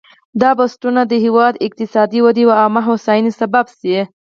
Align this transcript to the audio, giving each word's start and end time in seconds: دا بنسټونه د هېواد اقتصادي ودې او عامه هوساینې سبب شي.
دا 0.41 0.49
بنسټونه 0.57 1.01
د 1.07 1.13
هېواد 1.25 1.53
اقتصادي 1.67 2.19
ودې 2.23 2.43
او 2.47 2.51
عامه 2.61 2.81
هوساینې 2.89 3.31
سبب 3.39 3.65
شي. 3.79 3.97